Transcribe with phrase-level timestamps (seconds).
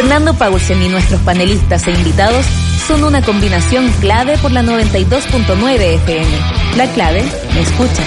[0.00, 2.46] Fernando Paulsen y nuestros panelistas e invitados
[2.88, 6.26] son una combinación clave por la 92.9 FM.
[6.78, 8.02] La clave me escucha.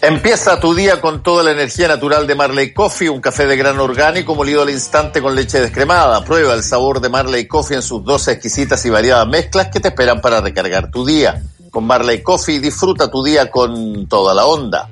[0.00, 3.84] Empieza tu día con toda la energía natural de Marley Coffee, un café de grano
[3.84, 6.24] orgánico molido al instante con leche descremada.
[6.24, 9.88] Prueba el sabor de Marley Coffee en sus 12 exquisitas y variadas mezclas que te
[9.88, 11.42] esperan para recargar tu día.
[11.70, 14.88] Con Marley Coffee disfruta tu día con toda la onda.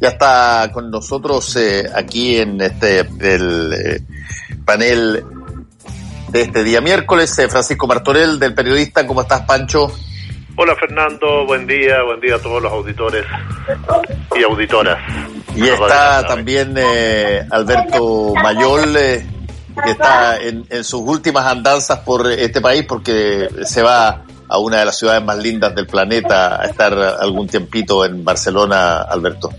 [0.00, 4.00] Ya está con nosotros eh, aquí en este el, eh,
[4.64, 5.24] panel
[6.28, 9.06] de este día miércoles eh, Francisco Martorell del periodista.
[9.06, 9.90] ¿Cómo estás, Pancho?
[10.58, 13.26] Hola Fernando, buen día, buen día a todos los auditores
[14.34, 14.98] y auditoras.
[15.54, 19.26] Y está también eh, Alberto Mayol, eh,
[19.84, 24.78] que está en, en, sus últimas andanzas por este país porque se va a una
[24.78, 29.50] de las ciudades más lindas del planeta a estar algún tiempito en Barcelona, Alberto.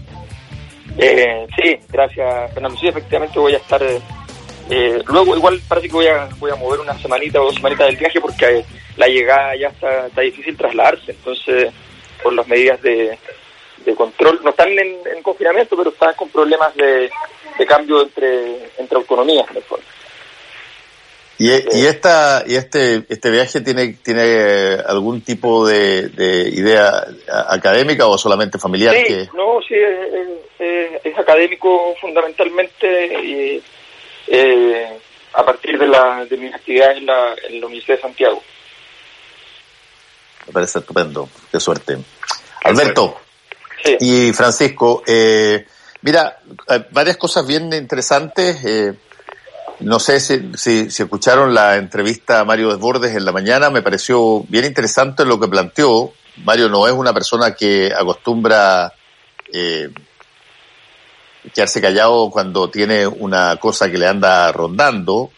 [0.98, 2.78] Eh, sí, gracias Fernando.
[2.78, 3.82] Sí, efectivamente voy a estar...
[4.70, 7.88] Eh, luego igual parece que voy a, voy a mover una semanita o dos semanitas
[7.88, 8.66] del viaje porque
[8.98, 11.72] la llegada ya está, está difícil trasladarse, entonces
[12.22, 13.18] por las medidas de,
[13.86, 17.10] de control, no están en, en, confinamiento, pero están con problemas de,
[17.58, 19.86] de cambio entre, entre autonomías en el fondo.
[21.40, 27.06] ¿Y, y, esta, y este, este viaje tiene, tiene algún tipo de, de idea
[27.48, 28.96] académica o solamente familiar?
[28.96, 29.30] Sí, que...
[29.36, 33.64] no, sí, es, es, es académico fundamentalmente y
[34.28, 35.00] eh,
[35.34, 38.42] a partir de, la, de mis actividades en la, en la Universidad de Santiago.
[40.48, 41.30] Me parece estupendo.
[41.52, 41.98] Qué suerte.
[42.64, 43.20] Alberto
[43.84, 43.98] sí.
[44.00, 45.66] y Francisco, eh,
[46.02, 46.40] mira,
[46.92, 48.64] varias cosas bien interesantes.
[48.66, 48.94] Eh,
[49.82, 53.84] no sé si, si, si, escucharon la entrevista a Mario Desbordes en la mañana, me
[53.84, 56.14] pareció bien interesante lo que planteó.
[56.44, 58.94] Mario no es una persona que acostumbra
[59.54, 59.90] eh,
[61.54, 65.32] quedarse callado cuando tiene una cosa que le anda rondando.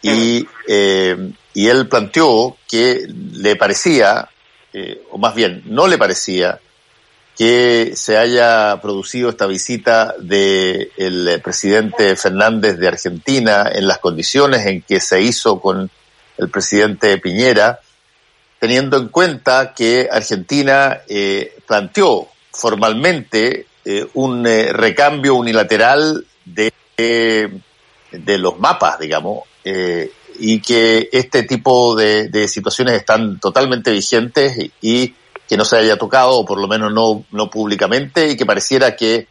[0.00, 4.28] Y, eh, y él planteó que le parecía
[4.72, 6.60] eh, o más bien no le parecía
[7.36, 14.66] que se haya producido esta visita del de presidente Fernández de Argentina en las condiciones
[14.66, 15.88] en que se hizo con
[16.36, 17.80] el presidente Piñera,
[18.58, 28.38] teniendo en cuenta que Argentina eh, planteó formalmente eh, un eh, recambio unilateral de, de
[28.38, 29.44] los mapas, digamos,
[30.38, 35.14] y que este tipo de, de, situaciones están totalmente vigentes y
[35.48, 38.94] que no se haya tocado, o por lo menos no, no públicamente, y que pareciera
[38.94, 39.26] que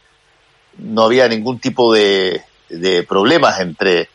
[0.78, 4.08] no había ningún tipo de, de problemas entre,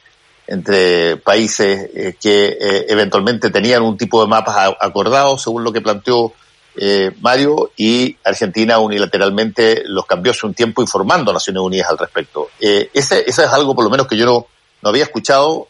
[0.47, 5.81] entre países eh, que eh, eventualmente tenían un tipo de mapas acordados, según lo que
[5.81, 6.33] planteó
[6.75, 11.97] eh, Mario, y Argentina unilateralmente los cambió hace un tiempo informando a Naciones Unidas al
[11.97, 12.49] respecto.
[12.59, 14.47] ese, ese es algo por lo menos que yo no,
[14.81, 15.67] no había escuchado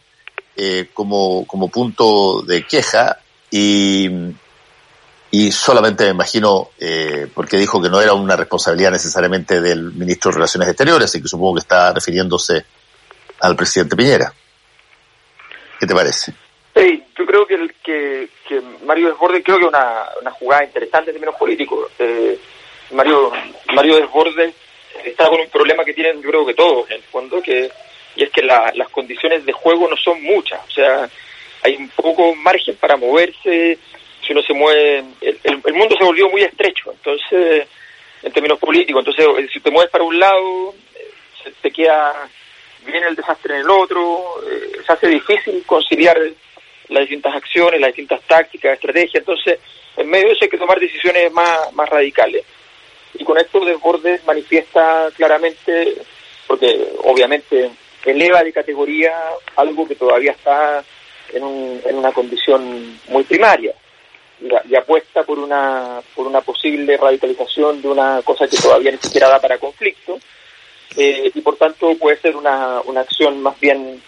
[0.56, 3.18] eh, como, punto de queja
[3.50, 4.10] y,
[5.50, 10.36] solamente me imagino, eh, porque dijo que no era una responsabilidad necesariamente del ministro de
[10.36, 12.64] Relaciones Exteriores, y que supongo que está refiriéndose
[13.40, 14.32] al presidente Piñera.
[15.80, 16.34] ¿Qué te parece?
[16.74, 21.10] Sí, yo creo que, el, que, que Mario Desbordes, creo que una, una jugada interesante
[21.10, 21.90] en términos políticos.
[21.98, 22.38] Eh,
[22.90, 23.32] Mario,
[23.72, 24.54] Mario Desbordes
[25.02, 27.70] está con un problema que tienen, yo creo que todos, en el fondo, que
[28.16, 31.08] y es que la, las condiciones de juego no son muchas, o sea,
[31.62, 33.78] hay un poco margen para moverse,
[34.24, 37.66] si uno se mueve, el, el, el mundo se volvió muy estrecho, entonces,
[38.22, 40.74] en términos políticos, entonces, si te mueves para un lado,
[41.42, 42.28] se te queda
[42.86, 46.16] bien el desastre en el otro, eh, se hace difícil conciliar
[46.88, 49.58] las distintas acciones, las distintas tácticas, estrategias, entonces,
[49.96, 52.44] en medio de eso hay que tomar decisiones más, más radicales.
[53.14, 55.94] Y con esto Desbordes manifiesta claramente,
[56.46, 57.70] porque obviamente
[58.04, 59.12] eleva de categoría
[59.56, 60.84] algo que todavía está
[61.32, 63.74] en, un, en una condición muy primaria.
[64.40, 69.28] Y, apuesta por una por una posible radicalización de una cosa que todavía ni siquiera
[69.28, 70.18] da para conflicto.
[70.96, 74.02] Eh, y por tanto puede ser una, una acción más bien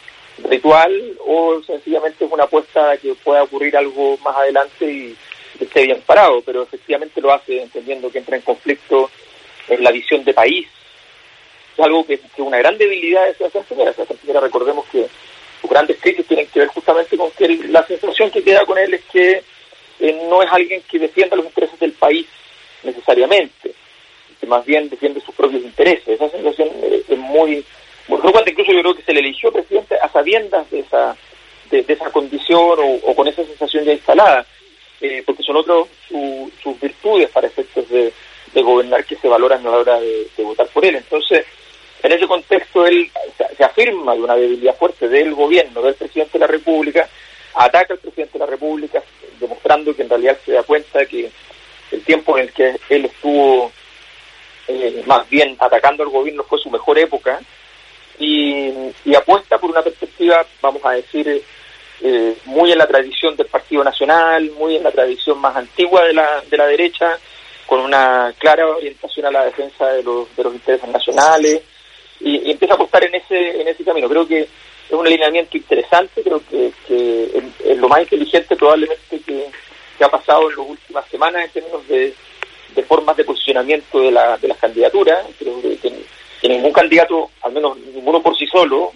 [0.44, 5.16] ritual o sencillamente es una apuesta que pueda ocurrir algo más adelante y
[5.60, 9.10] esté bien parado, pero efectivamente lo hace entendiendo que entra en conflicto
[9.68, 10.66] en la visión de país
[11.76, 13.92] es algo que, que una gran debilidad de Sebastián Piñera.
[13.92, 15.06] Sebastián Piñera, recordemos que
[15.60, 18.94] sus grandes crisis tienen que ver justamente con que la sensación que queda con él
[18.94, 19.42] es que
[20.00, 22.26] eh, no es alguien que defienda los intereses del país
[22.82, 23.74] necesariamente,
[24.40, 26.08] que más bien defiende sus propios intereses.
[26.08, 27.64] Esa sensación eh, es muy,
[28.06, 28.50] preocupante.
[28.50, 31.16] Incluso yo creo que se le eligió presidente a sabiendas de esa,
[31.70, 34.46] de, esa condición o, o, con esa sensación ya instalada,
[35.00, 38.12] eh, porque son otros su, sus virtudes para efectos de,
[38.52, 40.96] de gobernar que se valoran a la hora de, votar por él.
[40.96, 41.44] Entonces,
[42.02, 43.10] En ese contexto, él
[43.56, 47.08] se, afirma de una debilidad fuerte del gobierno, del presidente de la República,
[47.54, 49.02] ataca al presidente de la República,
[49.40, 51.30] demostrando que en realidad se da cuenta que
[51.90, 53.72] el tiempo en el que él estuvo
[54.68, 57.40] eh, más bien atacando al gobierno fue su mejor época
[58.18, 61.42] y, apuesta por una perspectiva, vamos a decir,
[62.02, 66.12] eh, muy en la tradición del Partido Nacional, muy en la tradición más antigua de
[66.12, 67.18] la, de la derecha,
[67.66, 71.62] con una clara orientación a la defensa de los, de los intereses nacionales
[72.20, 74.08] y, empieza a apostar en ese, en ese camino.
[74.08, 76.72] Creo que es un alineamiento interesante, creo que,
[77.64, 79.46] es, lo más inteligente probablemente que,
[80.04, 82.14] ha pasado en las últimas semanas en términos de,
[82.74, 85.26] de formas de posicionamiento de, la, de las candidaturas.
[85.38, 85.78] Creo que,
[86.48, 88.92] ningún candidato, al menos ninguno por sí solo,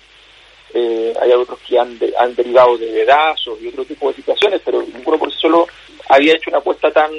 [0.73, 4.83] eh, hay otros que han, han derivado de vedazos y otro tipo de situaciones, pero
[4.83, 5.67] ninguno por sí solo
[6.09, 7.11] había hecho una apuesta tan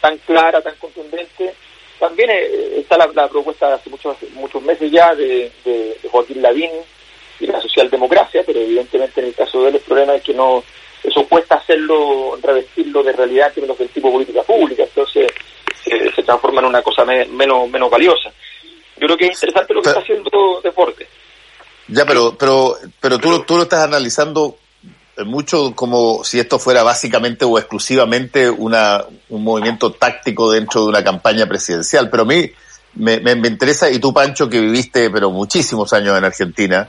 [0.00, 1.54] tan clara, tan contundente.
[1.98, 6.70] También eh, está la, propuesta de hace muchos muchos meses ya de, de, Joaquín Lavín
[7.40, 10.62] y la socialdemocracia, pero evidentemente en el caso de él el problema es que no
[11.02, 15.30] eso cuesta hacerlo, revestirlo de realidad en términos del tipo de política pública, entonces
[15.84, 18.32] se transforma en una cosa menos menos valiosa.
[18.98, 21.06] Yo creo que es interesante lo que está haciendo Deporte.
[21.88, 24.56] Ya, pero pero pero tú, tú lo estás analizando
[25.24, 31.02] mucho como si esto fuera básicamente o exclusivamente una, un movimiento táctico dentro de una
[31.02, 32.10] campaña presidencial.
[32.10, 32.50] Pero a mí
[32.94, 36.88] me, me, interesa, y tú Pancho que viviste pero muchísimos años en Argentina,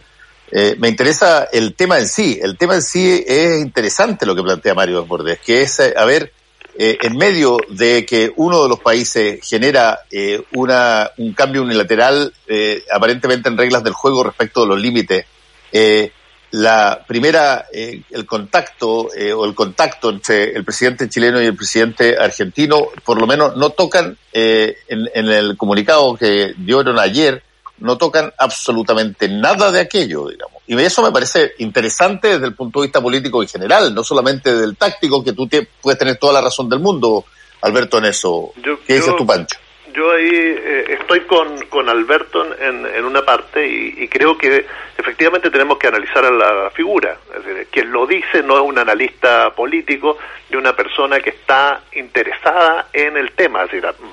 [0.51, 2.39] eh, me interesa el tema en sí.
[2.41, 6.05] El tema en sí es interesante lo que plantea Mario Bordes, que es, eh, a
[6.05, 6.31] ver,
[6.79, 12.31] eh, en medio de que uno de los países genera eh, una, un cambio unilateral
[12.47, 15.25] eh, aparentemente en reglas del juego respecto de los límites,
[15.71, 16.11] eh,
[16.51, 22.87] la primera, el contacto o el contacto entre el presidente chileno y el presidente argentino,
[23.03, 27.43] por lo menos no tocan en, en, el comunicado que dieron ayer,
[27.79, 30.56] no tocan absolutamente nada de aquello, digamos.
[30.67, 34.53] Y eso me parece interesante desde el punto de vista político en general, no solamente
[34.53, 37.23] del táctico, que tú te, puedes tener toda la razón del mundo,
[37.61, 38.51] Alberto, en eso.
[38.85, 39.57] ¿Qué dices tú, Pancho?
[39.97, 44.63] Yo ahí eh, estoy con, con Alberto en, en una parte y, creo que
[44.95, 47.17] efectivamente tenemos que analizar a la figura.
[47.35, 51.81] Es decir, quien lo dice no es un analista político de una persona que está
[51.93, 53.65] interesada en el tema.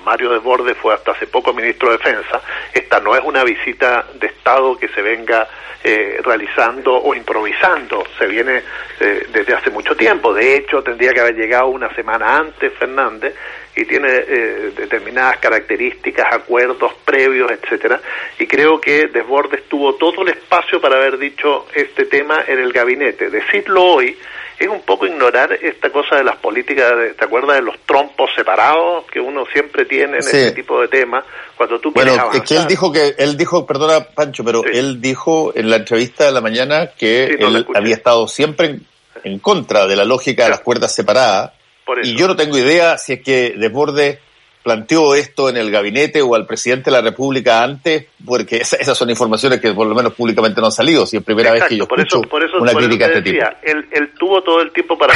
[0.04, 2.40] Mario Desbordes fue hasta hace poco ministro de Defensa.
[2.72, 5.46] Esta no es una visita de Estado que se venga
[5.82, 8.04] eh, realizando o improvisando.
[8.18, 8.62] Se viene
[9.00, 10.32] eh, desde hace mucho tiempo.
[10.32, 13.34] De hecho, tendría que haber llegado una semana antes Fernández
[13.76, 18.00] y tiene eh, determinadas características, acuerdos previos, etcétera.
[18.38, 22.72] Y creo que Desbordes tuvo todo el espacio para haber dicho este tema en el
[22.72, 23.30] gabinete.
[23.30, 24.16] Decirlo hoy
[24.58, 28.30] es un poco ignorar esta cosa de las políticas, de, ¿te acuerdas de los trompos
[28.36, 31.24] separados que uno siempre tiene en este tipo de temas?
[31.56, 35.52] Cuando tú bueno, es que él dijo que, él dijo, perdona Pancho, pero él dijo
[35.56, 38.78] en la entrevista de la mañana que él había estado siempre
[39.24, 41.52] en, contra de la lógica de las cuerdas separadas
[42.02, 44.18] y yo no tengo idea si es que Desbordes
[44.62, 49.10] planteó esto en el gabinete o al presidente de la República antes, porque esas son
[49.10, 51.86] informaciones que por lo menos públicamente no han salido, si es primera vez que yo
[51.86, 53.44] por escucho por eso, una crítica de este tipo.
[53.62, 55.14] Él, él, tuvo todo el tiempo para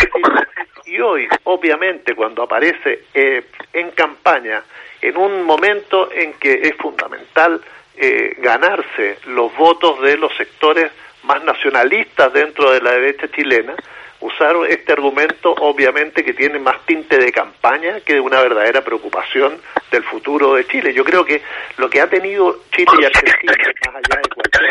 [0.84, 4.62] y hoy, obviamente, cuando aparece eh, en campaña,
[5.00, 7.60] en un momento en que es fundamental
[7.96, 10.90] eh, ganarse los votos de los sectores
[11.24, 13.74] más nacionalistas dentro de la derecha chilena,
[14.20, 19.60] usaron este argumento obviamente que tiene más tinte de campaña que de una verdadera preocupación
[19.90, 20.92] del futuro de Chile.
[20.92, 21.42] Yo creo que
[21.76, 23.52] lo que ha tenido Chile y Argentina,
[23.92, 24.68] más allá de cualquier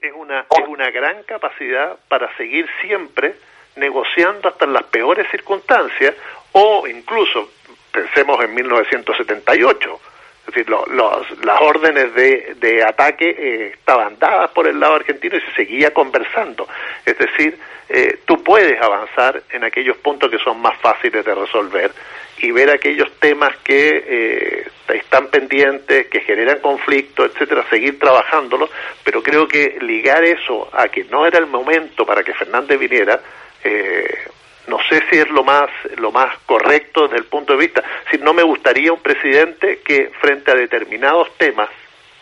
[0.00, 3.36] es una, es una gran capacidad para seguir siempre
[3.76, 6.14] negociando hasta en las peores circunstancias
[6.52, 7.50] o incluso,
[7.90, 10.00] pensemos en 1978,
[10.46, 15.40] es decir, las órdenes de, de ataque eh, estaban dadas por el lado argentino y
[15.40, 16.68] se seguía conversando.
[17.06, 17.58] Es decir,
[17.88, 21.90] eh, tú puedes avanzar en aquellos puntos que son más fáciles de resolver
[22.38, 28.70] y ver aquellos temas que eh, están pendientes, que generan conflicto, etcétera, seguir trabajándolos,
[29.02, 33.20] pero creo que ligar eso a que no era el momento para que Fernández viniera,
[33.62, 34.28] eh,
[34.66, 37.82] no sé si es lo más lo más correcto desde el punto de vista.
[38.10, 41.68] Si no me gustaría un presidente que frente a determinados temas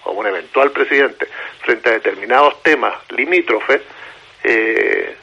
[0.05, 1.29] o un eventual presidente
[1.61, 3.81] frente a determinados temas limítrofes
[4.43, 5.17] eh,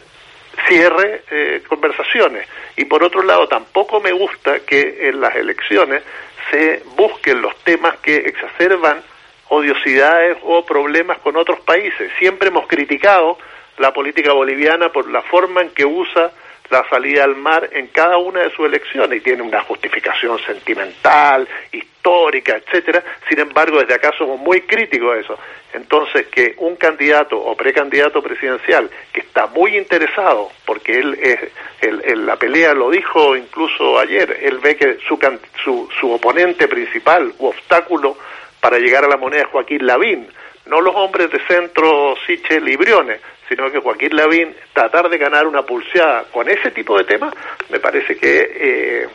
[0.68, 2.48] cierre eh, conversaciones.
[2.76, 6.04] Y por otro lado, tampoco me gusta que en las elecciones
[6.52, 9.02] se busquen los temas que exacerban
[9.50, 12.12] odiosidades o problemas con otros países.
[12.20, 13.38] Siempre hemos criticado
[13.78, 16.32] la política boliviana por la forma en que usa
[16.70, 21.48] la salida al mar en cada una de sus elecciones y tiene una justificación sentimental,
[21.72, 23.04] histórica etcétera.
[23.28, 25.40] Sin embargo, desde acá somos muy críticos a eso.
[25.74, 31.40] Entonces, que un candidato o precandidato presidencial que está muy interesado, porque él es,
[31.82, 35.20] el, la pelea lo dijo incluso ayer, él ve que su,
[35.64, 38.18] su, su oponente principal u obstáculo
[38.60, 40.28] para llegar a la moneda es Joaquín Lavín,
[40.66, 45.48] no los hombres de centro Sichel y Briones, sino que Joaquín Lavín tratar de ganar
[45.48, 47.34] una pulseada con ese tipo de temas,
[47.70, 49.08] me parece que, eh,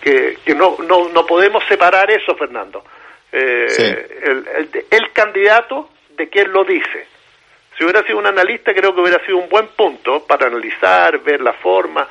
[0.00, 2.84] que, no, no, no podemos separar eso, Fernando.
[3.32, 7.06] Eh, el, el, candidato de quién lo dice.
[7.76, 11.40] Si hubiera sido un analista, creo que hubiera sido un buen punto para analizar, ver
[11.40, 12.06] la forma,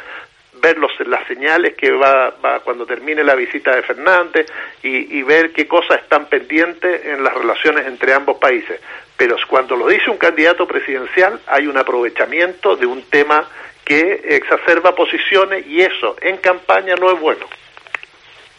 [0.62, 4.46] ver los, las señales que va, va, cuando termine la visita de Fernández
[4.84, 8.80] y, y, ver qué cosas están pendientes en las relaciones entre ambos países.
[9.18, 13.48] Pero cuando lo dice un candidato presidencial, hay un aprovechamiento de un tema
[13.84, 17.46] que exacerba posiciones y eso en campaña no es bueno.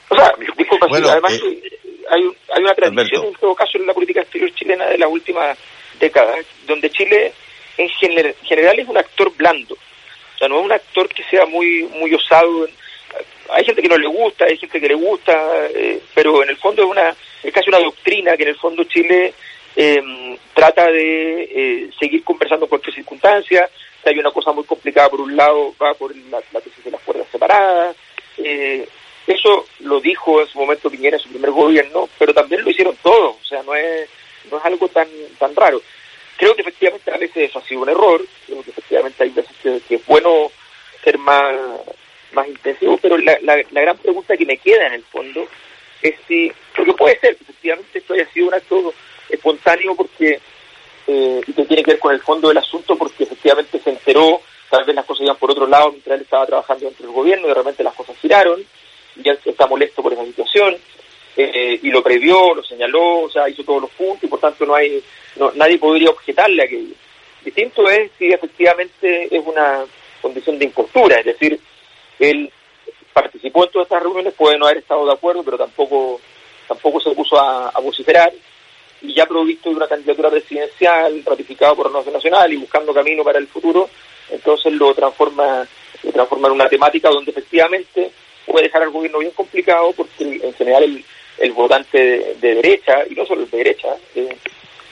[0.09, 1.79] O sea, disculpa, además eh,
[2.11, 2.23] hay,
[2.55, 5.57] hay una tradición en todo caso en la política exterior chilena de las últimas
[5.99, 7.33] décadas, donde Chile
[7.79, 9.77] en general es un actor blando.
[10.43, 12.67] O sea, no es un actor que sea muy, muy osado.
[13.51, 15.33] Hay gente que no le gusta, hay gente que le gusta,
[15.73, 18.83] eh, pero en el fondo es, una, es casi una doctrina que en el fondo
[18.83, 19.35] Chile
[19.77, 23.71] em, trata de eh, seguir conversando en cualquier circunstancia.
[24.05, 27.29] hay una cosa muy complicada por un lado, va por la, la de las cuerdas
[27.31, 27.95] separadas.
[28.39, 28.85] Eh,
[29.29, 32.97] eso lo dijo en su momento Piñera en su primer gobierno, pero también lo hicieron
[33.01, 34.11] todos, o sea, no es,
[34.51, 35.07] no es algo tan,
[35.39, 35.81] tan raro.
[36.43, 39.57] Creo que efectivamente a veces eso ha sido un error, creo que efectivamente hay veces
[39.63, 40.51] que, es bueno
[41.05, 41.55] ser más,
[42.33, 45.47] más intensivo, pero la, la, gran pregunta que me queda en el fondo
[46.03, 48.93] es si, porque puede ser que efectivamente esto haya sido un acto
[49.29, 50.41] espontáneo porque,
[51.07, 54.41] eh, y que tiene que ver con el fondo del asunto, porque efectivamente se enteró,
[54.69, 57.47] tal vez las cosas iban por otro lado mientras él estaba trabajando dentro del gobierno
[57.47, 58.67] y de repente las cosas giraron,
[59.15, 60.77] ya está molesto por esa situación
[61.37, 64.67] eh, y lo previó, lo señaló, o sea, hizo todos los puntos y por tanto
[64.67, 65.03] no hay,
[65.55, 66.95] nadie podría objetarle aquello.
[67.43, 69.85] Distinto es si efectivamente es una
[70.21, 71.59] condición de impostura, es decir,
[72.19, 72.53] él
[73.13, 76.21] participó en todas estas reuniones, puede no haber estado de acuerdo, pero tampoco
[76.69, 78.33] tampoco se puso a, a vociferar
[79.03, 83.25] y ya provisto de una candidatura presidencial ratificada por la Nación Nacional y buscando camino
[83.25, 83.89] para el futuro,
[84.31, 85.67] entonces lo transforma,
[86.03, 88.13] lo transforma en una temática donde efectivamente
[88.47, 91.05] puede dejar al gobierno bien complicado porque en general el,
[91.39, 94.37] el votante de, derecha, y no solo el de derecha, eh,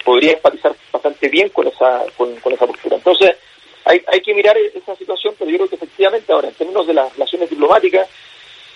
[0.05, 2.97] podría empatizar bastante bien con esa, con, esa postura.
[2.97, 3.37] Entonces,
[3.85, 6.95] hay, hay que mirar esa situación, pero yo creo que efectivamente ahora, en términos de
[6.95, 8.09] las relaciones diplomáticas,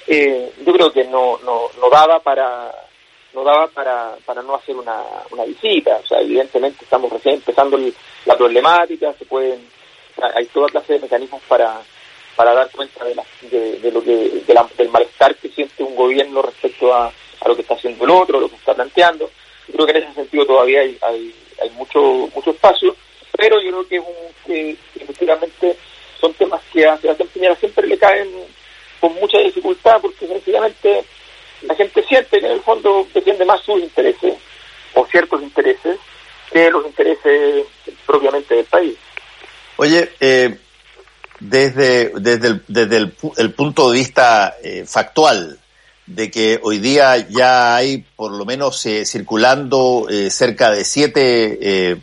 [0.07, 2.73] eh, yo creo que no, no, no daba para
[3.35, 5.97] no daba para, para no hacer una, una visita.
[5.97, 7.79] O sea, evidentemente estamos recién empezando
[8.27, 9.67] la problemática, se pueden,
[10.35, 11.81] hay toda clase de mecanismos para,
[12.37, 14.43] para dar cuenta de, la, de, lo que,
[14.77, 18.41] del malestar que siente un gobierno respecto a, a, lo que está haciendo el otro,
[18.41, 19.31] lo que está planteando.
[19.73, 22.95] Creo que en ese sentido todavía hay, hay, hay mucho, mucho espacio,
[23.37, 25.77] pero yo creo que, que efectivamente
[26.21, 28.31] son temas que a Sebastián Piñera siempre le caen
[29.01, 31.05] con mucha dificultad porque sencillamente
[31.63, 34.35] la gente siente que en el fondo defiende más sus intereses
[34.95, 35.99] o ciertos intereses
[36.51, 37.67] que los intereses
[38.07, 38.97] propiamente del país.
[39.77, 40.57] Oye, eh,
[41.41, 42.97] desde, desde, el, desde
[43.37, 45.59] el, punto de vista eh, factual,
[46.07, 51.59] de que hoy día ya hay por lo menos eh, circulando eh, cerca de siete
[51.93, 51.97] eh,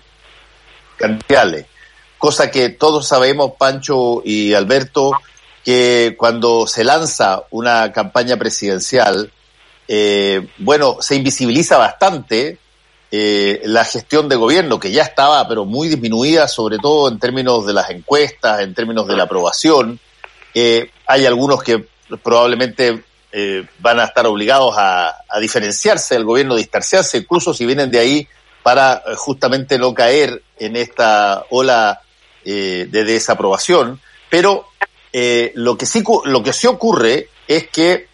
[2.17, 5.11] cosa que todos sabemos, Pancho y Alberto,
[5.63, 9.31] que cuando se lanza una campaña presidencial,
[10.59, 12.59] bueno, se invisibiliza bastante
[13.13, 17.65] eh, la gestión de gobierno, que ya estaba pero muy disminuida, sobre todo en términos
[17.65, 19.99] de las encuestas, en términos de la aprobación.
[20.53, 21.85] Eh, hay algunos que
[22.23, 27.99] probablemente eh, van a estar obligados a, diferenciarse del gobierno, distanciarse, incluso si vienen de
[27.99, 28.27] ahí,
[28.63, 32.01] para justamente no caer en esta ola
[32.43, 33.99] de desaprobación.
[34.29, 34.67] Pero
[35.55, 38.07] lo, que sí, lo que sí ocurre es que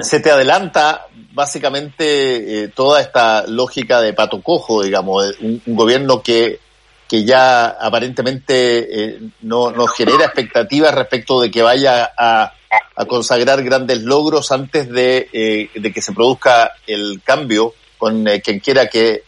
[0.00, 6.60] se te adelanta básicamente eh, toda esta lógica de pato cojo, digamos, un, gobierno que,
[7.08, 12.52] que ya aparentemente eh, no, no genera expectativas respecto de que vaya a,
[12.96, 18.60] a consagrar grandes logros antes de, eh, de, que se produzca el cambio con quien
[18.60, 19.22] quiera que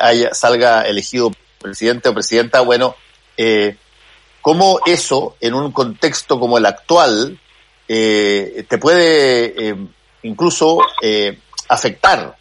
[0.00, 2.60] haya, salga elegido presidente o presidenta.
[2.60, 2.94] Bueno,
[4.40, 7.40] ¿cómo eso, en un contexto como el actual,
[7.88, 9.76] eh, te puede eh,
[10.22, 11.38] incluso eh,
[11.68, 12.36] afectar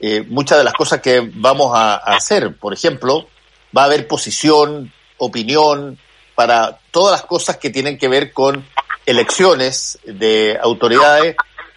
[0.00, 2.56] eh, muchas de las cosas que vamos a, hacer.
[2.56, 3.28] Por ejemplo,
[3.76, 5.98] va a haber posición, opinión,
[6.34, 8.64] para todas las cosas que tienen que ver con
[9.06, 11.36] elecciones de autoridades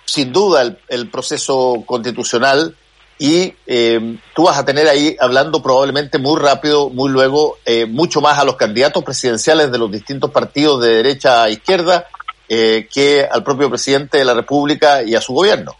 [0.10, 2.76] sin duda el, proceso constitucional
[3.20, 8.20] y eh, tú vas a tener ahí hablando probablemente muy rápido, muy luego, eh, mucho
[8.20, 12.08] más a los candidatos presidenciales de los distintos partidos de derecha a izquierda
[12.48, 15.76] eh, que al propio presidente de la República y a su gobierno.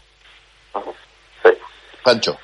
[1.42, 1.50] Sí.
[2.04, 2.38] Pancho.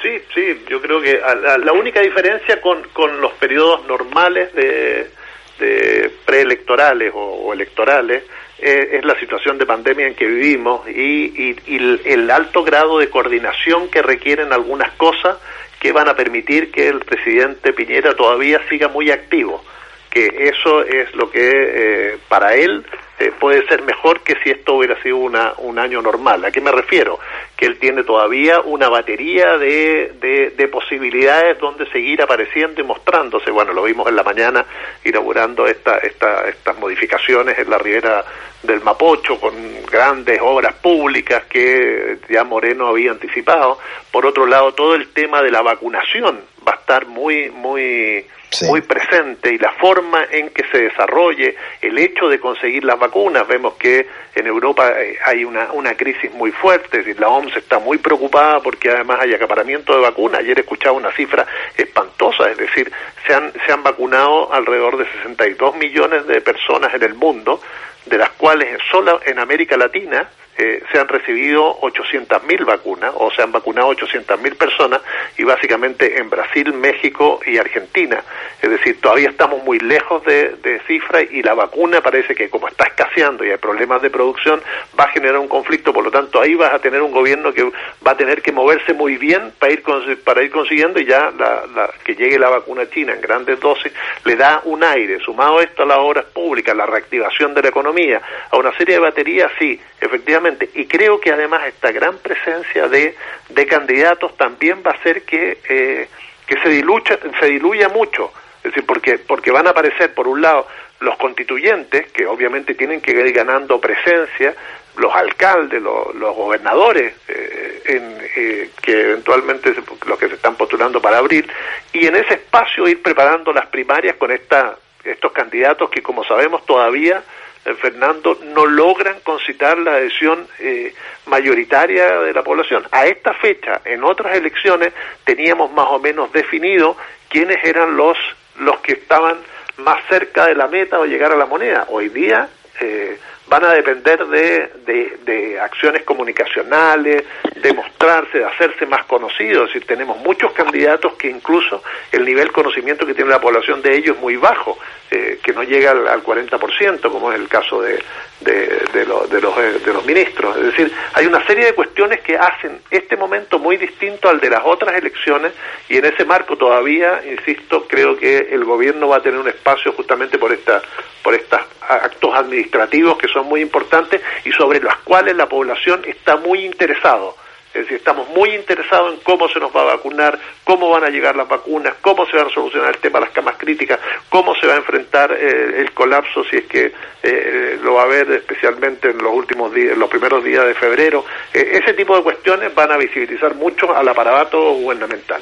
[0.00, 1.20] Sí, sí, yo creo que
[1.62, 5.10] la, única diferencia con, con los periodos normales de,
[5.60, 8.24] de preelectorales o, electorales
[8.58, 11.56] eh, es la situación de pandemia en que vivimos y,
[12.04, 15.38] el, alto grado de coordinación que requieren algunas cosas
[15.78, 19.62] que van a permitir que el presidente Piñera todavía siga muy activo,
[20.10, 22.84] que eso es lo que eh, para él
[23.20, 26.42] eh, puede ser mejor que si esto hubiera sido una, un año normal.
[26.42, 27.18] ¿A qué me refiero?
[27.54, 33.50] Que él tiene todavía una batería de, de, posibilidades donde seguir apareciendo y mostrándose.
[33.50, 34.64] Bueno, lo vimos en la mañana
[35.04, 38.24] inaugurando esta, esta, estas modificaciones en la ribera
[38.62, 39.54] del Mapocho con
[39.90, 43.78] grandes obras públicas que ya Moreno había anticipado.
[44.10, 48.26] Por otro lado, todo el tema de la vacunación va a estar muy, muy
[48.66, 53.46] muy presente y la forma en que se desarrolle el hecho de conseguir las vacunas.
[53.46, 57.78] Vemos que en Europa eh, hay una, una crisis muy fuerte, y la OMS está
[57.78, 60.40] muy preocupada porque además hay acaparamiento de vacunas.
[60.40, 62.90] Ayer escuchaba una cifra espantosa, es decir,
[63.26, 67.60] se han, se han vacunado alrededor de 62 millones de personas en el mundo,
[68.06, 70.28] de las cuales solo en América Latina
[70.60, 75.00] eh, se han recibido 800.000 vacunas o se han vacunado 800.000 personas
[75.38, 78.22] y básicamente en Brasil, México y Argentina.
[78.60, 82.68] Es decir, todavía estamos muy lejos de, de cifras y la vacuna parece que como
[82.68, 84.60] está escaseando y hay problemas de producción
[84.98, 87.64] va a generar un conflicto, por lo tanto ahí vas a tener un gobierno que
[87.64, 89.82] va a tener que moverse muy bien para ir,
[90.22, 93.92] para ir consiguiendo y ya la, que llegue la vacuna china en grandes dosis
[94.26, 98.20] le da un aire, sumado esto a las obras públicas, la reactivación de la economía,
[98.50, 103.14] a una serie de baterías, sí, efectivamente y creo que además esta gran presencia de,
[103.48, 106.08] de candidatos también va a hacer que, eh,
[106.46, 108.32] que se, diluya, se diluya mucho.
[108.58, 110.66] Es decir, porque, porque van a aparecer, por un lado,
[111.00, 114.54] los constituyentes, que obviamente tienen que ir ganando presencia,
[114.96, 119.74] los alcaldes, los, los gobernadores, eh, en, eh, que eventualmente
[120.06, 121.50] los que se están postulando para abril,
[121.92, 126.66] y en ese espacio ir preparando las primarias con esta, estos candidatos que, como sabemos,
[126.66, 127.22] todavía
[127.62, 130.94] Fernando, no logran concitar la adhesión eh,
[131.26, 132.84] mayoritaria de la población.
[132.90, 134.92] A esta fecha, en otras elecciones,
[135.24, 136.96] teníamos más o menos definido
[137.28, 138.16] quiénes eran los,
[138.58, 139.36] los que estaban
[139.78, 141.86] más cerca de la meta o llegar a la moneda.
[141.90, 142.48] Hoy día
[142.80, 143.18] eh,
[143.50, 147.24] van a depender de, de, acciones comunicacionales,
[147.56, 149.66] de mostrarse, de hacerse más conocidos.
[149.68, 151.82] Es decir, tenemos muchos candidatos que incluso
[152.12, 154.78] el nivel de conocimiento que tiene la población de ellos es muy bajo,
[155.10, 158.00] eh, que no llega al, al 40%, como es el caso de,
[158.40, 160.56] de, los, eh, de los ministros.
[160.56, 164.50] Es decir, hay una serie de cuestiones que hacen este momento muy distinto al de
[164.50, 165.52] las otras elecciones
[165.88, 169.92] y en ese marco todavía, insisto, creo que el gobierno va a tener un espacio
[169.92, 170.80] justamente por esta
[171.22, 176.36] por estos actos administrativos que son muy importantes y sobre los cuales la población está
[176.36, 177.36] muy interesado.
[177.72, 181.08] Es decir, estamos muy interesados en cómo se nos va a vacunar, cómo van a
[181.08, 184.56] llegar las vacunas, cómo se va a solucionar el tema de las camas críticas, cómo
[184.56, 188.28] se va a enfrentar eh, el colapso si es que eh, lo va a haber
[188.32, 191.24] especialmente en los últimos días, en los primeros días de febrero.
[191.54, 195.40] Eh, ese tipo de cuestiones van a visibilizar mucho al aparato gubernamental.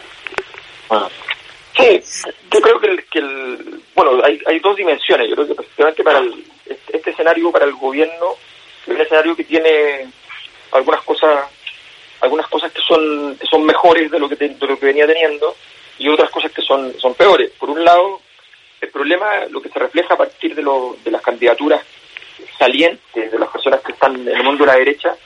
[1.78, 2.00] Sí,
[2.50, 5.30] yo creo que, el, bueno, hay, hay dos dimensiones.
[5.30, 6.42] Yo creo que efectivamente para este,
[6.92, 8.34] este escenario para el gobierno
[8.82, 10.08] es un escenario que tiene
[10.72, 11.46] algunas cosas
[12.20, 15.54] algunas cosas que son son mejores de lo que de lo que venía teniendo
[15.98, 17.50] y otras cosas que son son peores.
[17.58, 18.20] Por un lado,
[18.80, 21.82] el problema lo que se refleja a partir de, lo, de las candidaturas
[22.58, 25.16] salientes de las personas que están en el mundo de la derecha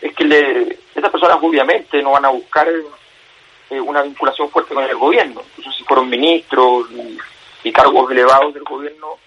[0.00, 4.84] es que le, esas personas obviamente no van a buscar eh, una vinculación fuerte con
[4.84, 5.42] el gobierno.
[5.50, 6.88] Incluso si fueron ministros
[7.64, 9.18] y, cargos elevados del gobierno,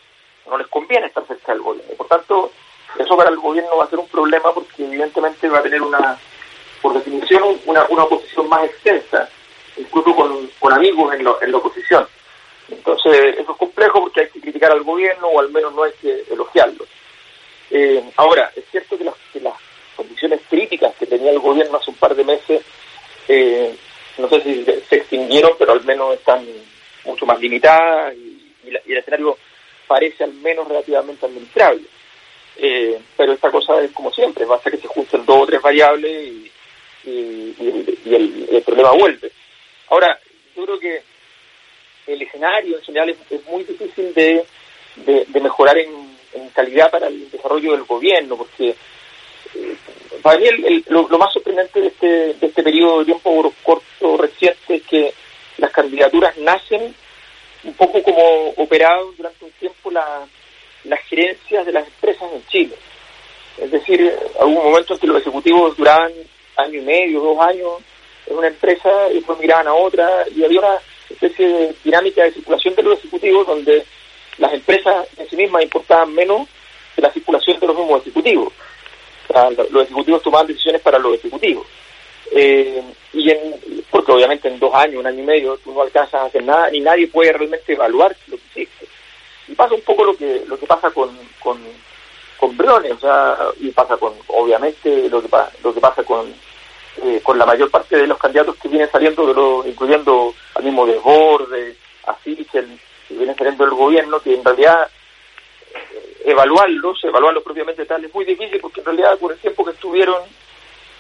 [0.48, 1.94] no les conviene estar cerca del gobierno.
[1.96, 2.52] Por tanto,
[2.98, 6.18] eso para el gobierno va a ser un problema porque evidentemente va a tener una,
[6.82, 9.30] por definición, una, una oposición más extensa,
[9.78, 12.08] incluso con, con amigos en, en la oposición.
[12.70, 15.92] Entonces, eso es complejo porque hay que criticar al gobierno o al menos no hay
[16.02, 16.86] que elogiarlo.
[17.72, 19.54] Eh, ahora, es cierto que las, que las
[19.96, 22.64] condiciones críticas que tenía el gobierno hace un par de meses
[23.28, 23.76] eh,
[24.18, 26.46] no sé si se extinguieron, pero al menos están
[27.06, 28.32] mucho más limitadas y,
[28.68, 29.38] el escenario
[29.88, 31.84] parece al menos relativamente administrable.
[32.58, 36.12] Eh, pero esta cosa es como siempre, basta que se ajusten dos o tres variables
[36.12, 36.52] y,
[37.06, 39.32] el, problema vuelve.
[39.90, 40.20] Ahora,
[40.56, 41.02] yo creo que
[42.08, 44.46] el escenario en general es, muy difícil de,
[45.40, 46.16] mejorar en,
[46.54, 49.76] calidad para el desarrollo del gobierno, porque eh,
[50.22, 50.48] para mí
[50.88, 55.14] lo, más sorprendente de este, de este periodo de tiempo corto reciente es que
[55.58, 56.96] las candidaturas nacen
[57.66, 62.76] un poco como operaron durante un tiempo las gerencias de las empresas en Chile.
[63.58, 66.12] Es decir, algún momento en que los ejecutivos duraban
[66.58, 67.72] año y medio, dos años
[68.28, 70.78] en una empresa y después miraban a otra y había una
[71.10, 73.86] especie de dinámica de circulación de los ejecutivos donde
[74.38, 76.48] las empresas en sí mismas importaban menos
[76.96, 78.54] que la circulación de los mismos ejecutivos.
[79.72, 81.66] los ejecutivos tomaban decisiones para los ejecutivos.
[82.32, 82.84] Eh,
[83.14, 86.26] y en, porque obviamente en dos años, un año y medio, tú no alcanzas a
[86.26, 88.88] hacer nada, ni nadie puede realmente evaluar lo que hiciste.
[89.48, 91.60] Y pasa un poco lo que lo que pasa con, con,
[92.38, 95.30] con Briones, o sea, y pasa con, obviamente, lo que,
[95.64, 96.34] lo que pasa con,
[97.04, 100.64] eh, con la mayor parte de los candidatos que vienen saliendo, de lo, incluyendo al
[100.64, 101.76] mismo Desborde,
[102.08, 104.90] a Sichel, que vienen saliendo del gobierno, que en realidad
[105.74, 109.72] eh, evaluarlos, evaluarlos propiamente tal, es muy difícil porque en realidad por el tiempo que
[109.72, 110.22] estuvieron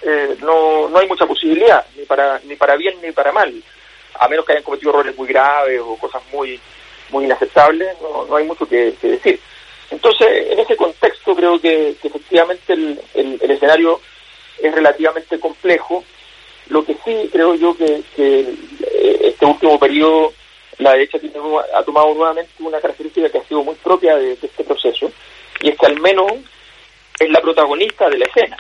[0.06, 3.54] eh, no, no hay mucha posibilidad, ni para, ni para bien ni para mal,
[4.20, 6.60] a menos que hayan cometido errores muy graves o cosas muy,
[7.10, 9.39] muy inaceptables, no, no hay mucho que, decir.
[9.91, 14.00] Entonces, en ese contexto creo que, efectivamente el, el escenario
[14.62, 16.04] es relativamente complejo.
[16.70, 18.56] Lo que sí creo yo que, eh,
[19.22, 20.34] este último periodo
[20.80, 21.39] la derecha tiene,
[21.74, 25.12] ha tomado nuevamente una característica que ha sido muy propia de, este proceso,
[25.62, 26.32] y es que al menos
[27.20, 28.58] es la protagonista de la escena.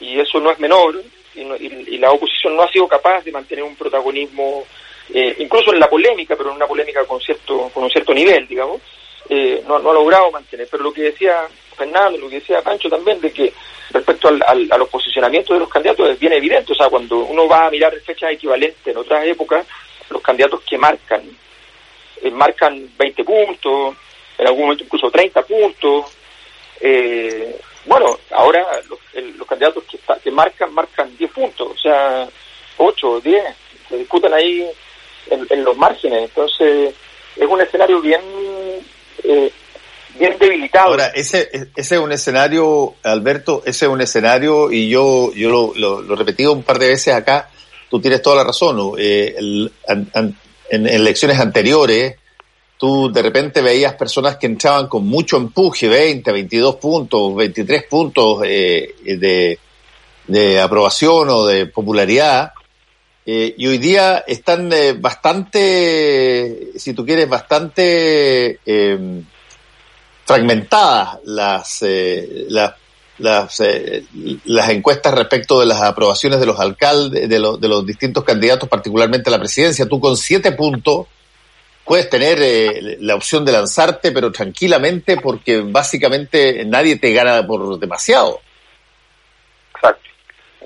[0.00, 1.02] Y eso no es menor,
[1.34, 4.64] y, la oposición no ha sido capaz de mantener un protagonismo,
[5.12, 8.46] eh, incluso en la polémica, pero en una polémica con, cierto, con un cierto nivel,
[8.46, 8.80] digamos,
[9.28, 10.68] eh, no, no ha logrado mantener.
[10.70, 13.52] Pero lo que decía Fernando, lo que decía Pancho también, de que
[13.90, 16.72] respecto al, al, a los posicionamientos de los candidatos es bien evidente.
[16.72, 19.66] O sea, cuando uno va a mirar fechas equivalentes en otras épocas,
[20.10, 21.22] los candidatos que marcan,
[22.22, 23.96] eh, marcan 20 puntos,
[24.38, 26.06] en algún momento incluso 30 puntos.
[26.80, 29.82] Eh, bueno, ahora los, candidatos
[30.22, 32.28] que, marcan, marcan 10 puntos, o sea,
[32.76, 33.44] 8, 10,
[33.88, 34.68] se discuten ahí
[35.30, 36.24] en, los márgenes.
[36.24, 36.94] Entonces,
[37.34, 38.20] es un escenario bien
[39.24, 39.50] eh,
[40.18, 40.90] bien debilitado.
[40.90, 45.72] Ahora, ese, ese es un escenario, Alberto, ese es un escenario, y yo, yo lo,
[45.74, 47.50] lo, he repetido un par de veces acá,
[47.88, 52.16] tú tienes toda la razón, eh, en, elecciones anteriores,
[52.78, 58.40] tú de repente veías personas que entraban con mucho empuje, 20, 22 puntos, 23 puntos
[58.44, 59.58] eh, de,
[60.26, 62.52] de aprobación o de popularidad,
[63.30, 69.22] eh, y hoy día están eh, bastante, si tú quieres, bastante eh,
[70.24, 71.84] fragmentadas las,
[72.48, 72.72] las,
[73.18, 79.28] las, encuestas respecto de las aprobaciones de los alcaldes, de, de los distintos candidatos, particularmente
[79.28, 79.86] a la presidencia.
[79.86, 81.08] Tú con siete puntos
[81.88, 82.38] puedes tener
[83.00, 88.40] la opción de lanzarte, pero tranquilamente, porque básicamente nadie te gana por demasiado.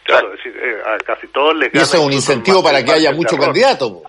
[0.04, 1.80] Claro, decir, eh, a casi todos les gana.
[1.80, 4.02] Y eso es un incentivo para que haya muchos candidatos.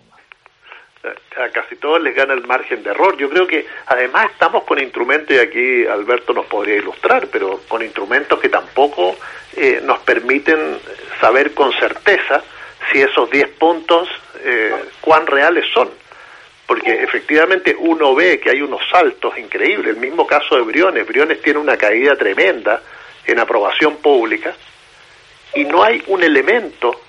[1.03, 3.15] Eh, a casi todos les gana el margen de error.
[3.17, 7.83] Yo creo que además estamos con instrumentos, y aquí Alberto nos podría ilustrar, pero con
[7.83, 9.15] instrumentos que tampoco
[9.55, 10.79] eh, nos permiten
[11.21, 12.41] saber con certeza
[12.91, 14.09] si esos 10 puntos
[14.99, 15.89] cuán reales son.
[16.65, 19.95] Porque efectivamente uno ve que hay unos saltos increíbles.
[19.95, 21.05] El mismo caso de Briones.
[21.05, 22.81] Briones tiene una caída tremenda
[23.25, 24.55] en aprobación pública
[25.53, 27.01] y no hay un elemento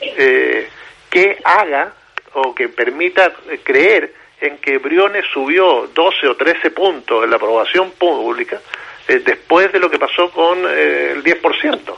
[0.00, 0.68] eh,
[1.10, 1.92] que haga
[2.34, 7.92] o que permita creer en que Briones subió 12 o 13 puntos en la aprobación
[7.92, 8.60] pública
[9.08, 11.96] eh, después de lo que pasó con eh, el 10%.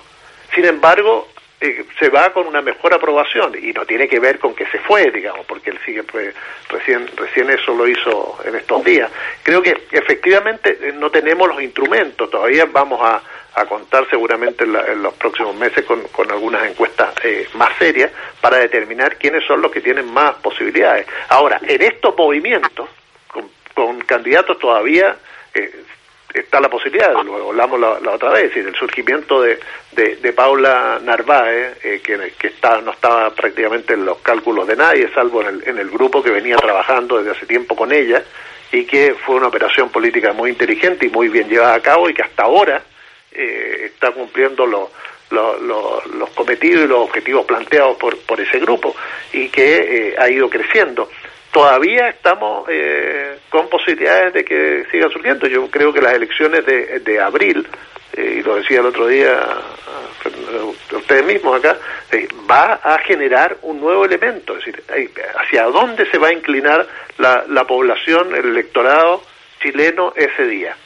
[0.55, 1.29] Sin embargo,
[1.61, 5.11] se va con una mejor aprobación y no tiene que ver con que se fue,
[5.11, 6.35] digamos, porque él sigue pues,
[6.68, 9.11] recién recién eso lo hizo en estos días.
[9.42, 13.23] Creo que efectivamente no tenemos los instrumentos, todavía vamos a,
[13.55, 18.59] a contar seguramente en, los próximos meses con, con algunas encuestas eh, más serias para
[18.59, 21.07] determinar quiénes son los que tienen más posibilidades.
[21.29, 22.88] Ahora, en estos movimientos,
[23.75, 25.16] con, candidatos todavía
[25.55, 25.73] eh,
[26.33, 29.59] está la posibilidad, lo hablamos la, otra vez, el surgimiento de,
[29.93, 35.43] de, Paula Narváez, eh, que, está, no estaba prácticamente en los cálculos de nadie, salvo
[35.43, 38.23] en el, en el grupo que venía trabajando desde hace tiempo con ella,
[38.71, 42.14] y que fue una operación política muy inteligente y muy bien llevada a cabo y
[42.14, 42.83] que hasta ahora
[43.33, 44.91] eh, está cumpliendo los
[45.31, 48.95] los cometidos y los objetivos planteados por, por ese grupo
[49.33, 49.77] y que
[50.09, 51.11] eh, ha ido creciendo.
[51.53, 55.47] Todavía estamos eh, con posibilidades de que siga surgiendo.
[55.47, 57.67] Yo creo que las elecciones de, de abril,
[58.17, 59.41] y lo decía el otro día
[60.93, 61.77] ustedes mismos acá,
[62.51, 64.83] va a generar un nuevo elemento, es decir,
[65.37, 66.87] hacia dónde se va a inclinar
[67.19, 69.23] la, la población, el electorado
[69.61, 70.77] chileno ese día.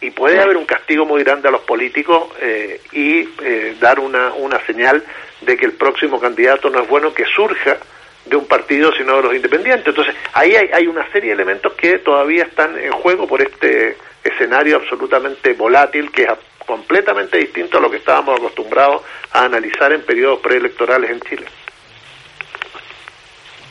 [0.00, 4.34] y puede haber un castigo muy grande a los políticos eh, y eh, dar una,
[4.34, 5.02] una señal
[5.40, 7.78] de que el próximo candidato no es bueno que surja
[8.26, 9.86] de un partido sino de los independientes.
[9.86, 13.96] Entonces, ahí hay, hay una serie de elementos que todavía están en juego por este
[14.22, 16.30] escenario absolutamente volátil que es
[16.66, 21.46] completamente distinto a lo que estábamos acostumbrados a analizar en periodos preelectorales en Chile.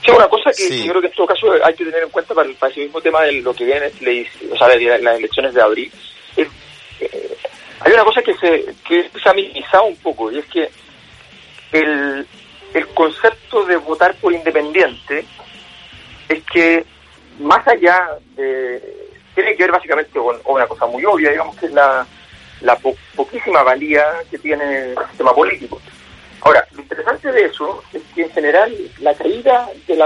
[0.06, 2.34] Sí, una cosa que yo creo que en todo caso hay que tener en cuenta
[2.36, 3.88] para, ese mismo tema de lo que viene,
[4.52, 5.92] o sea, de las elecciones de abril,
[6.36, 6.48] eh,
[7.80, 10.70] hay una cosa que se, que se ha minimizado un poco y es que
[11.72, 12.28] el,
[12.74, 15.26] el concepto de votar por independiente
[16.28, 16.86] es que
[17.40, 18.82] más allá de...
[19.36, 22.06] tiene que ver básicamente con, una cosa muy obvia, digamos que es la,
[22.62, 22.78] la
[23.16, 25.80] poquísima valía que tiene el sistema político.
[26.42, 30.04] Ahora, lo interesante de eso es que en general la caída del,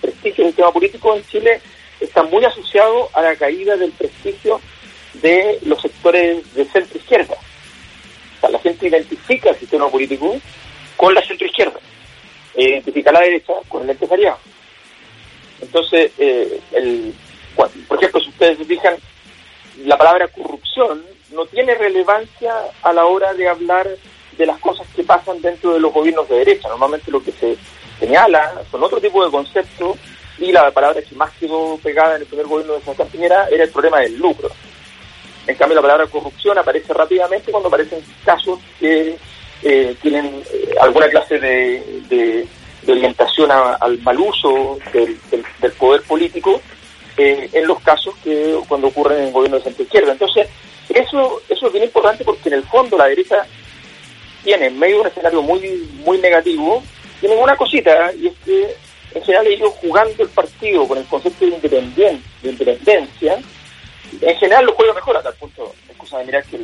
[0.00, 1.60] prestigio del sistema político en Chile
[1.98, 4.60] está muy asociado a la caída del prestigio
[5.14, 7.34] de los sectores de centro izquierda.
[7.34, 10.36] O sea, la gente identifica el sistema político
[12.54, 14.38] e identifica la derecha con el empresariado.
[15.60, 17.14] Entonces, eh, el,
[17.54, 18.96] por ejemplo, si ustedes fijan,
[19.84, 23.88] la palabra corrupción no tiene relevancia a la hora de hablar
[24.36, 26.68] de las cosas que pasan dentro de los gobiernos de derecha.
[26.68, 27.56] Normalmente lo que se
[27.98, 29.96] señala son otro tipo de conceptos
[30.38, 33.64] y la palabra que más quedó pegada en el primer gobierno de Sebastián Piñera era
[33.64, 34.48] el problema del lucro.
[35.46, 39.16] En cambio, la palabra corrupción aparece rápidamente cuando aparecen casos que
[39.66, 42.46] eh, tienen eh, alguna clase de,
[42.86, 46.60] orientación al mal uso del, poder político
[47.16, 50.12] eh, en los casos que cuando ocurren en gobierno de centro izquierda.
[50.12, 50.48] Entonces,
[50.90, 53.46] eso, eso es bien importante porque en el fondo la derecha
[54.42, 56.82] tiene, en medio de un escenario muy, muy negativo,
[57.20, 58.76] tienen una cosita, y es que
[59.14, 63.38] en general ellos jugando el partido con el concepto de, independencia, de independencia,
[64.20, 65.72] en general lo juega mejor a tal punto.
[65.88, 66.58] Es cosa de mirar que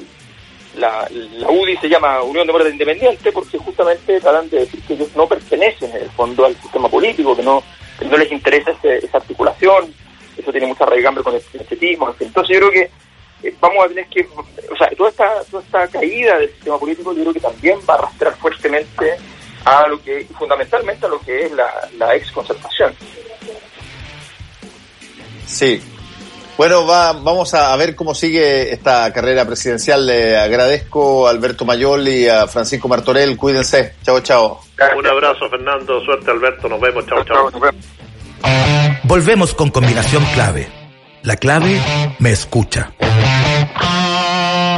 [0.76, 1.08] la,
[1.48, 5.26] UDI se llama Unión de Demócratas Independiente porque justamente tratan de decir que ellos no
[5.26, 7.62] pertenecen en el fondo al sistema político, que no,
[8.08, 9.92] no les interesa esa articulación,
[10.36, 12.90] eso tiene mucha raigambre con el estetismo, entonces yo creo que
[13.42, 14.28] eh, vamos a tener que,
[14.70, 17.94] o sea, toda esta, toda esta caída del sistema político yo creo que también va
[17.94, 19.16] a arrastrar fuertemente
[19.64, 22.94] a lo que, fundamentalmente a lo que es la, la ex concertación.
[25.46, 25.82] Sí.
[26.56, 30.06] Bueno, va, vamos a ver cómo sigue esta carrera presidencial.
[30.06, 33.36] Le agradezco a Alberto Mayoli y a Francisco Martorell.
[33.36, 33.94] Cuídense.
[34.04, 34.60] Chao, chao.
[34.96, 36.00] Un abrazo, Fernando.
[36.04, 36.68] Suerte, Alberto.
[36.68, 37.06] Nos vemos.
[37.06, 37.50] Chao, chao.
[39.04, 40.68] Volvemos con combinación clave.
[41.22, 41.80] La clave
[42.18, 42.92] me escucha.